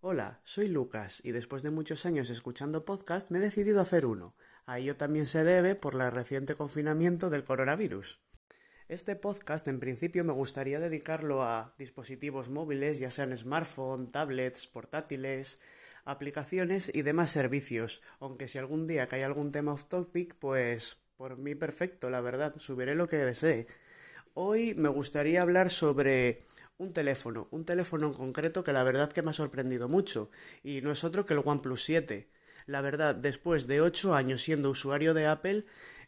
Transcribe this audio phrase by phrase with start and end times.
[0.00, 4.34] Hola, soy Lucas y después de muchos años escuchando podcast me he decidido hacer uno.
[4.66, 8.20] A ello también se debe por el reciente confinamiento del coronavirus.
[8.88, 15.58] Este podcast en principio me gustaría dedicarlo a dispositivos móviles, ya sean smartphone, tablets, portátiles,
[16.04, 21.36] aplicaciones y demás servicios, aunque si algún día cae algún tema off topic, pues por
[21.38, 23.66] mí perfecto, la verdad, subiré lo que desee.
[24.40, 26.44] Hoy me gustaría hablar sobre
[26.76, 30.30] un teléfono, un teléfono en concreto que la verdad que me ha sorprendido mucho,
[30.62, 32.28] y no es otro que el OnePlus 7.
[32.66, 35.64] La verdad, después de 8 años siendo usuario de Apple,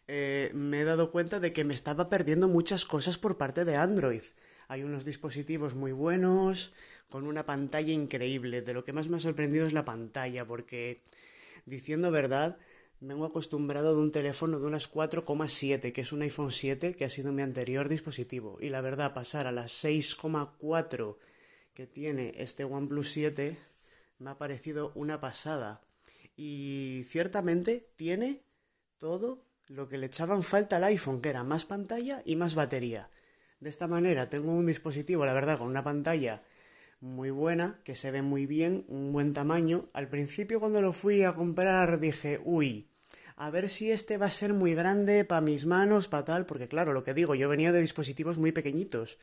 [0.07, 3.75] eh, me he dado cuenta de que me estaba perdiendo muchas cosas por parte de
[3.75, 4.23] Android.
[4.69, 6.73] Hay unos dispositivos muy buenos,
[7.11, 8.63] con una pantalla increíble.
[8.63, 11.01] De lo que más me ha sorprendido es la pantalla, porque,
[11.67, 12.59] diciendo verdad,
[13.01, 17.11] vengo acostumbrado de un teléfono de unas 4,7, que es un iPhone 7, que ha
[17.11, 18.59] sido mi anterior dispositivo.
[18.61, 21.17] Y la verdad, pasar a las 6,4
[21.75, 23.59] que tiene este OnePlus 7
[24.19, 25.81] me ha parecido una pasada.
[26.37, 28.43] Y ciertamente tiene
[28.99, 33.09] todo lo que le echaban falta al iPhone, que era más pantalla y más batería.
[33.61, 36.43] De esta manera tengo un dispositivo, la verdad, con una pantalla
[37.01, 39.89] muy buena, que se ve muy bien, un buen tamaño.
[39.95, 42.90] Al principio cuando lo fui a comprar dije, uy,
[43.41, 46.69] a ver si este va a ser muy grande para mis manos, para tal, porque
[46.69, 49.17] claro, lo que digo, yo venía de dispositivos muy pequeñitos.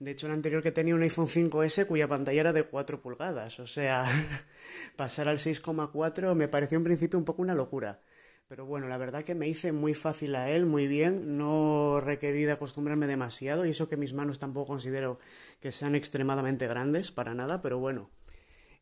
[0.00, 3.60] De hecho, el anterior que tenía un iPhone 5S cuya pantalla era de 4 pulgadas.
[3.60, 4.06] O sea,
[4.96, 8.00] pasar al 6,4 me pareció en principio un poco una locura.
[8.48, 12.42] Pero bueno, la verdad que me hice muy fácil a él, muy bien, no requerí
[12.42, 15.20] de acostumbrarme demasiado y eso que mis manos tampoco considero
[15.60, 18.10] que sean extremadamente grandes, para nada, pero bueno.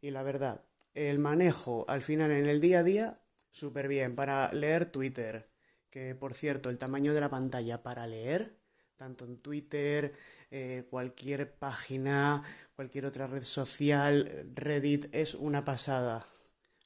[0.00, 0.62] Y la verdad,
[0.94, 3.14] el manejo al final en el día a día,
[3.50, 4.14] súper bien.
[4.14, 5.48] Para leer Twitter,
[5.90, 8.56] que por cierto, el tamaño de la pantalla para leer,
[8.96, 10.12] tanto en Twitter,
[10.50, 12.42] eh, cualquier página,
[12.76, 16.26] cualquier otra red social, Reddit, es una pasada.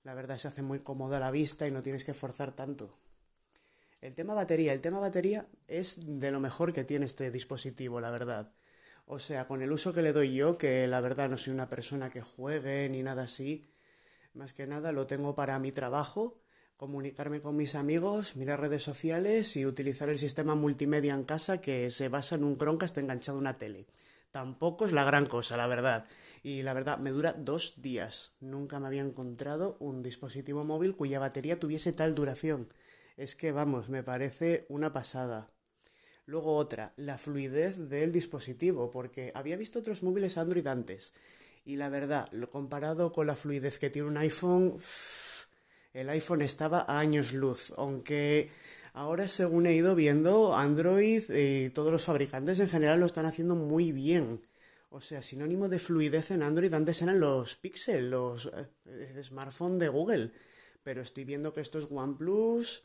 [0.05, 2.99] La verdad se hace muy cómoda la vista y no tienes que forzar tanto.
[4.01, 8.11] El tema batería, el tema batería es de lo mejor que tiene este dispositivo, la
[8.11, 8.53] verdad.
[9.07, 11.69] O sea, con el uso que le doy yo, que la verdad no soy una
[11.69, 13.65] persona que juegue ni nada así,
[14.35, 16.41] más que nada lo tengo para mi trabajo,
[16.83, 21.93] comunicarme con mis amigos, mirar redes sociales y utilizar el sistema multimedia en casa que
[21.93, 23.87] se basa en un Chromecast enganchado a una tele.
[24.33, 26.07] Tampoco es la gran cosa, la verdad.
[26.43, 28.33] Y la verdad, me dura dos días.
[28.41, 32.67] Nunca me había encontrado un dispositivo móvil cuya batería tuviese tal duración.
[33.17, 35.51] Es que, vamos, me parece una pasada.
[36.27, 41.13] Luego otra, la fluidez del dispositivo, porque había visto otros móviles Android antes.
[41.65, 44.81] Y la verdad, lo comparado con la fluidez que tiene un iPhone,
[45.93, 48.51] el iPhone estaba a años luz, aunque
[48.95, 53.55] ahora según he ido viendo, Android y todos los fabricantes en general lo están haciendo
[53.55, 54.43] muy bien.
[54.91, 58.51] O sea, sinónimo de fluidez en Android antes eran los Pixel, los
[58.87, 60.33] eh, smartphones de Google.
[60.83, 62.85] Pero estoy viendo que estos OnePlus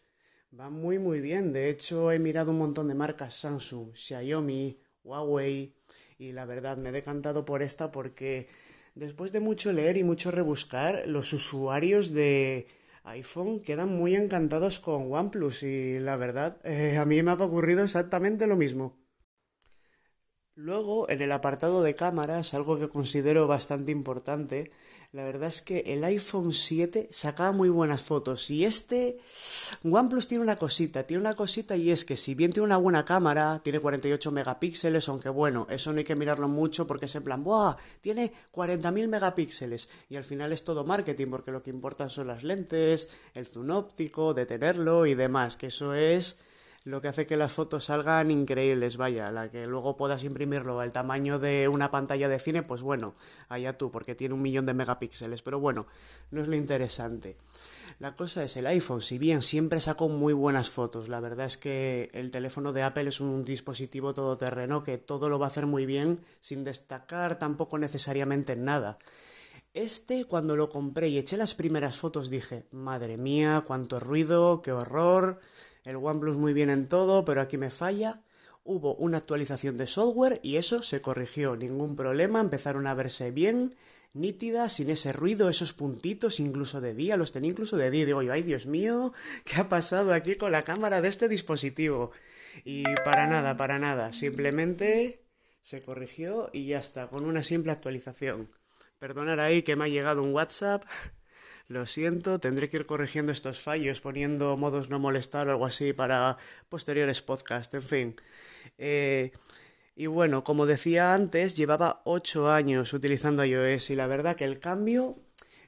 [0.52, 1.52] van muy muy bien.
[1.52, 5.74] De hecho, he mirado un montón de marcas Samsung, Xiaomi, Huawei
[6.18, 8.48] y la verdad me he decantado por esta porque
[8.96, 12.68] después de mucho leer y mucho rebuscar, los usuarios de
[13.08, 17.84] iPhone quedan muy encantados con OnePlus y la verdad eh, a mí me ha ocurrido
[17.84, 19.07] exactamente lo mismo.
[20.60, 24.72] Luego, en el apartado de cámaras, algo que considero bastante importante,
[25.12, 29.20] la verdad es que el iPhone 7 sacaba muy buenas fotos y este
[29.84, 33.06] OnePlus tiene una cosita, tiene una cosita y es que si bien tiene una buena
[33.06, 37.24] cámara, tiene 48 megapíxeles, aunque bueno, eso no hay que mirarlo mucho porque es en
[37.24, 37.76] plan, ¡buah!
[38.02, 42.44] Tiene 40.000 megapíxeles y al final es todo marketing porque lo que importa son las
[42.44, 46.36] lentes, el zoom óptico, detenerlo y demás, que eso es
[46.88, 50.94] lo que hace que las fotos salgan increíbles, vaya, la que luego puedas imprimirlo al
[50.94, 53.14] tamaño de una pantalla de cine, pues bueno,
[53.50, 55.88] allá tú, porque tiene un millón de megapíxeles, pero bueno,
[56.32, 57.36] no es lo interesante.
[58.00, 61.58] La cosa es, el iPhone, si bien siempre sacó muy buenas fotos, la verdad es
[61.58, 65.66] que el teléfono de Apple es un dispositivo todoterreno que todo lo va a hacer
[65.66, 68.98] muy bien, sin destacar tampoco necesariamente en nada.
[69.74, 74.72] Este, cuando lo compré y eché las primeras fotos, dije, madre mía, cuánto ruido, qué
[74.72, 75.40] horror,
[75.88, 78.22] el OnePlus muy bien en todo, pero aquí me falla.
[78.66, 83.74] Hubo una actualización de software y eso se corrigió, ningún problema, empezaron a verse bien,
[84.14, 88.06] nítidas, sin ese ruido, esos puntitos, incluso de día, los tenía incluso de día.
[88.06, 89.14] Digo yo, ay Dios mío,
[89.46, 92.12] ¿qué ha pasado aquí con la cámara de este dispositivo?
[92.66, 95.24] Y para nada, para nada, simplemente
[95.62, 98.52] se corrigió y ya está, con una simple actualización.
[99.00, 100.84] Perdonar ahí que me ha llegado un WhatsApp
[101.68, 105.94] lo siento, tendré que ir corrigiendo estos fallos, poniendo modos no molestar o algo así
[105.94, 106.38] para
[106.70, 108.16] posteriores podcasts, en fin.
[108.78, 109.32] Eh,
[109.96, 114.60] Y bueno, como decía antes, llevaba 8 años utilizando iOS y la verdad que el
[114.60, 115.16] cambio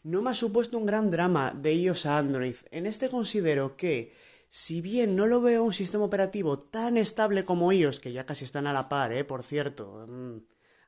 [0.03, 2.55] no me ha supuesto un gran drama de iOS a Android.
[2.71, 4.13] En este considero que,
[4.47, 8.45] si bien no lo veo un sistema operativo tan estable como iOS, que ya casi
[8.45, 10.37] están a la par, eh, por cierto, mm,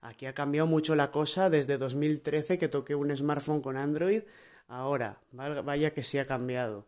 [0.02, 4.24] aquí ha cambiado mucho la cosa desde 2013 que toqué un smartphone con Android,
[4.68, 6.88] ahora, vaya que sí ha cambiado.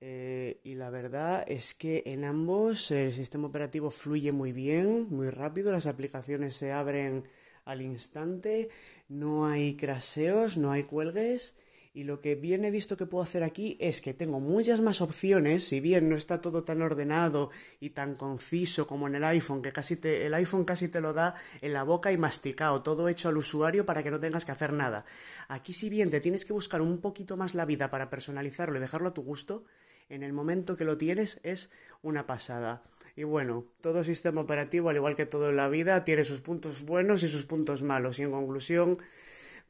[0.00, 5.30] Eh, y la verdad es que en ambos el sistema operativo fluye muy bien, muy
[5.30, 7.24] rápido, las aplicaciones se abren
[7.64, 8.68] al instante,
[9.08, 11.54] no hay craseos, no hay cuelgues.
[11.96, 15.00] Y lo que bien he visto que puedo hacer aquí es que tengo muchas más
[15.00, 19.62] opciones, si bien no está todo tan ordenado y tan conciso como en el iPhone,
[19.62, 23.08] que casi te, el iPhone casi te lo da en la boca y masticado, todo
[23.08, 25.04] hecho al usuario para que no tengas que hacer nada.
[25.46, 28.80] Aquí si bien te tienes que buscar un poquito más la vida para personalizarlo y
[28.80, 29.64] dejarlo a tu gusto,
[30.08, 31.70] en el momento que lo tienes es
[32.02, 32.82] una pasada.
[33.14, 36.82] Y bueno, todo sistema operativo, al igual que todo en la vida, tiene sus puntos
[36.82, 38.18] buenos y sus puntos malos.
[38.18, 38.98] Y en conclusión,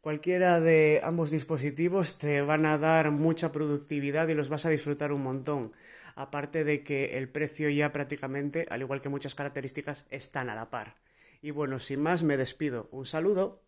[0.05, 5.13] cualquiera de ambos dispositivos te van a dar mucha productividad y los vas a disfrutar
[5.13, 5.73] un montón.
[6.15, 10.69] Aparte de que el precio ya prácticamente, al igual que muchas características, están a la
[10.69, 10.97] par.
[11.41, 12.87] Y bueno, sin más, me despido.
[12.93, 13.64] Un saludo.